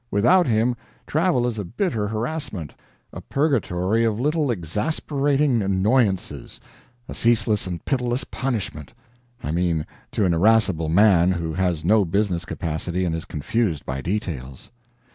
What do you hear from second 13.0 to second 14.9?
and is confused by details.